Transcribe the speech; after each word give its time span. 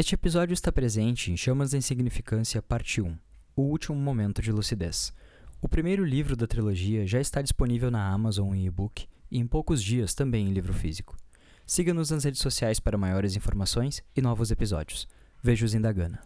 Este 0.00 0.14
episódio 0.14 0.54
está 0.54 0.72
presente 0.72 1.30
em 1.30 1.36
Chamas 1.36 1.72
da 1.72 1.76
Insignificância, 1.76 2.62
parte 2.62 3.02
1 3.02 3.18
O 3.54 3.60
Último 3.64 3.98
Momento 3.98 4.40
de 4.40 4.50
Lucidez. 4.50 5.12
O 5.60 5.68
primeiro 5.68 6.02
livro 6.06 6.34
da 6.34 6.46
trilogia 6.46 7.06
já 7.06 7.20
está 7.20 7.42
disponível 7.42 7.90
na 7.90 8.10
Amazon 8.10 8.54
em 8.54 8.64
e-book 8.64 9.06
e 9.30 9.38
em 9.38 9.46
poucos 9.46 9.84
dias 9.84 10.14
também 10.14 10.48
em 10.48 10.54
livro 10.54 10.72
físico. 10.72 11.18
Siga-nos 11.66 12.10
nas 12.10 12.24
redes 12.24 12.40
sociais 12.40 12.80
para 12.80 12.96
maiores 12.96 13.36
informações 13.36 14.02
e 14.16 14.22
novos 14.22 14.50
episódios. 14.50 15.06
Vejo-os 15.42 15.74
em 15.74 15.80
Dagana. 15.82 16.22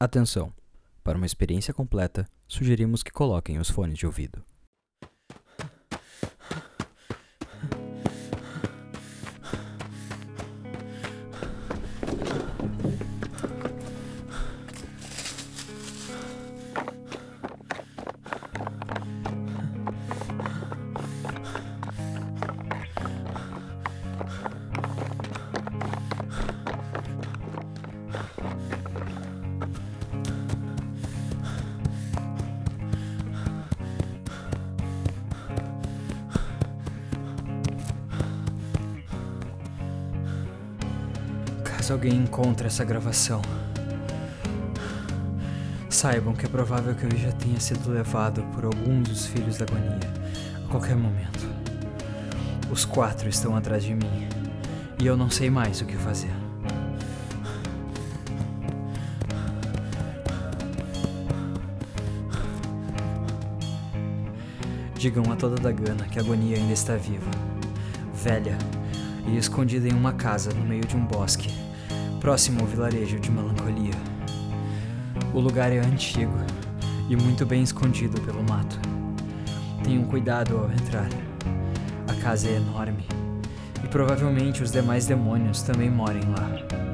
Atenção! 0.00 0.52
Para 1.04 1.18
uma 1.18 1.26
experiência 1.26 1.72
completa, 1.72 2.28
sugerimos 2.48 3.04
que 3.04 3.12
coloquem 3.12 3.60
os 3.60 3.70
fones 3.70 3.96
de 3.96 4.06
ouvido. 4.06 4.44
Caso 41.88 41.94
alguém 41.94 42.16
encontre 42.16 42.66
essa 42.66 42.84
gravação, 42.84 43.40
saibam 45.88 46.34
que 46.34 46.44
é 46.44 46.48
provável 46.48 46.94
que 46.94 47.04
eu 47.04 47.16
já 47.16 47.32
tenha 47.32 47.58
sido 47.58 47.90
levado 47.90 48.42
por 48.52 48.66
algum 48.66 49.00
dos 49.00 49.24
filhos 49.24 49.56
da 49.56 49.64
agonia 49.64 49.98
a 50.66 50.70
qualquer 50.70 50.94
momento. 50.94 51.48
Os 52.70 52.84
quatro 52.84 53.30
estão 53.30 53.56
atrás 53.56 53.84
de 53.84 53.94
mim 53.94 54.28
e 55.00 55.06
eu 55.06 55.16
não 55.16 55.30
sei 55.30 55.48
mais 55.48 55.80
o 55.80 55.86
que 55.86 55.96
fazer. 55.96 56.30
Digam 64.94 65.32
a 65.32 65.36
toda 65.36 65.56
Dagana 65.56 66.04
que 66.04 66.18
a 66.18 66.22
agonia 66.22 66.58
ainda 66.58 66.74
está 66.74 66.96
viva, 66.96 67.30
velha 68.12 68.58
e 69.26 69.38
escondida 69.38 69.88
em 69.88 69.94
uma 69.94 70.12
casa 70.12 70.52
no 70.52 70.66
meio 70.66 70.84
de 70.84 70.94
um 70.94 71.06
bosque, 71.06 71.50
próximo 72.18 72.60
ao 72.60 72.66
vilarejo 72.66 73.18
de 73.18 73.30
Melancolia. 73.30 73.94
O 75.32 75.40
lugar 75.40 75.72
é 75.72 75.78
antigo 75.78 76.34
e 77.08 77.16
muito 77.16 77.46
bem 77.46 77.62
escondido 77.62 78.20
pelo 78.22 78.42
mato. 78.42 78.78
Tenham 79.84 80.04
cuidado 80.04 80.58
ao 80.58 80.70
entrar. 80.70 81.08
A 82.08 82.14
casa 82.22 82.48
é 82.48 82.56
enorme 82.56 83.06
e 83.84 83.88
provavelmente 83.88 84.62
os 84.62 84.70
demais 84.70 85.06
demônios 85.06 85.62
também 85.62 85.90
morem 85.90 86.22
lá. 86.22 86.87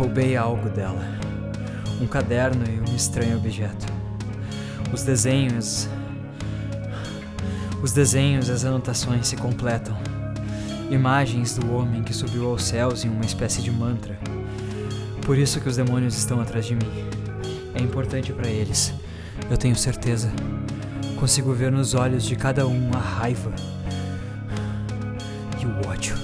Roubei 0.00 0.34
algo 0.34 0.70
dela. 0.70 1.04
Um 2.00 2.06
caderno 2.06 2.64
e 2.66 2.80
um 2.80 2.96
estranho 2.96 3.36
objeto. 3.36 3.84
Os 4.90 5.02
desenhos. 5.02 5.90
Os 7.82 7.92
desenhos 7.92 8.48
e 8.48 8.52
as 8.52 8.64
anotações 8.64 9.28
se 9.28 9.36
completam. 9.36 9.94
Imagens 10.90 11.54
do 11.54 11.74
homem 11.74 12.02
que 12.02 12.14
subiu 12.14 12.48
aos 12.48 12.64
céus 12.64 13.04
em 13.04 13.10
uma 13.10 13.26
espécie 13.26 13.60
de 13.60 13.70
mantra. 13.70 14.18
Por 15.26 15.36
isso 15.36 15.60
que 15.60 15.68
os 15.68 15.76
demônios 15.76 16.16
estão 16.16 16.40
atrás 16.40 16.64
de 16.64 16.76
mim. 16.76 16.90
É 17.74 17.82
importante 17.82 18.32
para 18.32 18.48
eles. 18.48 18.94
Eu 19.50 19.58
tenho 19.58 19.76
certeza. 19.76 20.32
Consigo 21.18 21.52
ver 21.52 21.70
nos 21.70 21.92
olhos 21.92 22.24
de 22.24 22.36
cada 22.36 22.66
um 22.66 22.90
a 22.94 22.98
raiva 22.98 23.52
e 25.60 25.66
o 25.66 25.86
ódio. 25.86 26.16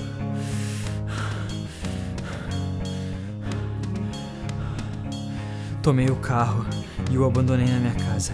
Tomei 5.87 6.11
o 6.11 6.17
carro 6.17 6.67
e 7.13 7.17
o 7.17 7.25
abandonei 7.25 7.69
na 7.69 7.79
minha 7.79 7.95
casa. 7.95 8.33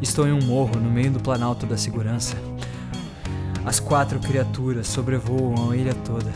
Estou 0.00 0.28
em 0.28 0.32
um 0.32 0.40
morro 0.44 0.78
no 0.78 0.88
meio 0.88 1.10
do 1.10 1.18
Planalto 1.18 1.66
da 1.66 1.76
Segurança. 1.76 2.36
As 3.66 3.80
quatro 3.80 4.20
criaturas 4.20 4.86
sobrevoam 4.86 5.72
a 5.72 5.76
ilha 5.76 5.92
toda. 5.92 6.30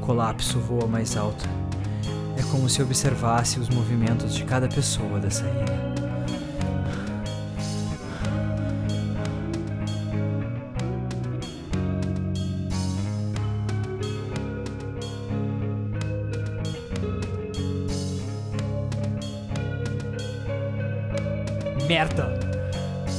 Colapso 0.00 0.58
voa 0.58 0.88
mais 0.88 1.16
alto. 1.16 1.48
É 2.36 2.42
como 2.50 2.68
se 2.68 2.82
observasse 2.82 3.60
os 3.60 3.68
movimentos 3.68 4.34
de 4.34 4.42
cada 4.42 4.66
pessoa 4.66 5.20
dessa 5.20 5.44
ilha. 5.44 5.93
Merda! 21.86 22.32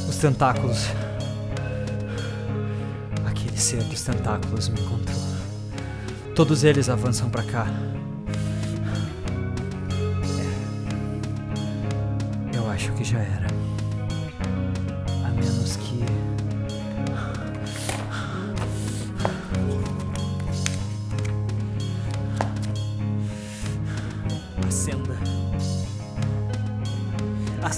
Os 0.10 0.18
tentáculos. 0.18 0.88
Aquele 3.26 3.58
ser 3.58 3.84
dos 3.84 4.02
tentáculos 4.02 4.70
me 4.70 4.82
encontrou. 4.82 5.20
Todos 6.34 6.64
eles 6.64 6.90
avançam 6.90 7.30
pra 7.30 7.44
cá. 7.44 7.68
É. 12.54 12.58
Eu 12.58 12.68
acho 12.72 12.92
que 12.94 13.04
já 13.04 13.20
era. 13.20 13.46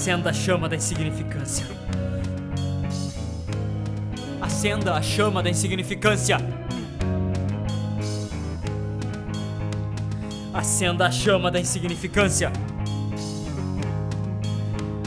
Acenda 0.07 0.29
a 0.29 0.33
chama 0.33 0.69
da 0.69 0.75
insignificância. 0.77 1.65
Acenda 4.39 4.93
a 4.95 5.01
chama 5.01 5.43
da 5.43 5.49
insignificância. 5.49 6.37
Acenda 10.53 11.07
a 11.07 11.11
chama 11.11 11.51
da 11.51 11.59
insignificância. 11.59 12.53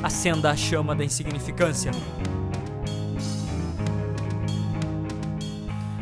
Acenda 0.03 0.51
a 0.51 0.57
chama 0.57 0.95
da 0.95 1.03
insignificância. 1.03 1.93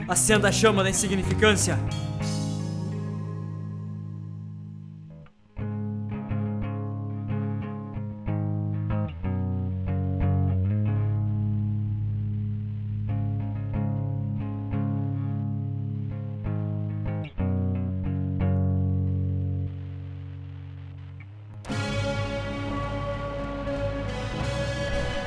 Acenda 0.08 0.48
a 0.48 0.52
chama 0.52 0.82
da 0.82 0.90
insignificância. 0.90 1.78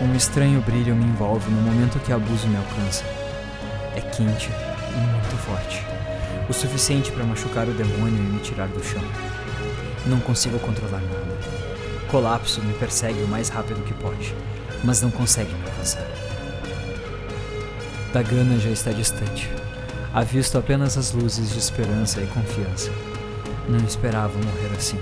Um 0.01 0.15
estranho 0.15 0.59
brilho 0.61 0.95
me 0.95 1.05
envolve 1.05 1.47
no 1.51 1.61
momento 1.61 1.99
que 1.99 2.11
abuso 2.11 2.47
me 2.47 2.57
alcança. 2.57 3.03
É 3.95 4.01
quente 4.01 4.49
e 4.49 4.97
muito 4.97 5.37
forte, 5.37 5.85
o 6.49 6.53
suficiente 6.53 7.11
para 7.11 7.23
machucar 7.23 7.67
o 7.67 7.71
demônio 7.71 8.17
e 8.17 8.33
me 8.33 8.39
tirar 8.39 8.67
do 8.67 8.83
chão. 8.83 9.03
Não 10.07 10.19
consigo 10.19 10.57
controlar 10.57 11.01
nada. 11.01 11.37
Colapso 12.09 12.63
me 12.63 12.73
persegue 12.73 13.21
o 13.21 13.27
mais 13.27 13.49
rápido 13.49 13.85
que 13.85 13.93
pode, 13.93 14.33
mas 14.83 15.03
não 15.03 15.11
consegue 15.11 15.53
me 15.53 15.69
alcançar. 15.69 16.07
Dagana 18.11 18.57
já 18.57 18.71
está 18.71 18.91
distante. 18.91 19.51
Avisto 20.11 20.57
apenas 20.57 20.97
as 20.97 21.11
luzes 21.11 21.51
de 21.51 21.59
esperança 21.59 22.19
e 22.19 22.25
confiança. 22.25 22.91
Não 23.69 23.85
esperava 23.85 24.33
morrer 24.33 24.75
assim. 24.75 24.99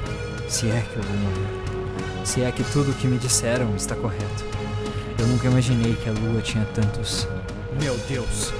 Se 0.50 0.70
é 0.70 0.82
que 0.82 0.98
eu 0.98 1.04
vou 1.04 1.18
morrer. 1.18 2.26
Se 2.26 2.44
é 2.44 2.52
que 2.52 2.66
tudo 2.66 2.92
o 2.92 2.94
que 2.96 3.08
me 3.08 3.18
disseram 3.18 3.74
está 3.78 3.96
correto. 3.96 4.59
Eu 5.20 5.28
nunca 5.28 5.48
imaginei 5.48 5.96
que 5.96 6.08
a 6.08 6.14
lua 6.14 6.42
tinha 6.42 6.66
tantos. 6.74 7.28
Meu 7.78 7.98
Deus! 8.08 8.54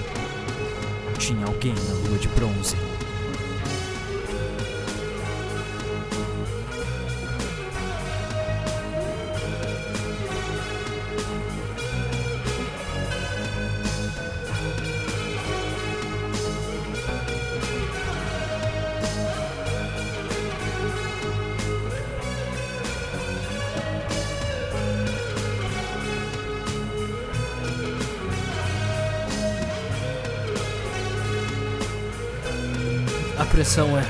Tinha 1.18 1.46
alguém 1.46 1.74
na 1.74 2.10
lua 2.10 2.18
de 2.18 2.28
bronze. 2.30 2.89
A 33.60 33.62
pressão 33.62 34.00
é 34.00 34.06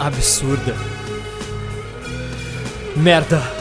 absurda. 0.00 0.74
Merda! 2.96 3.57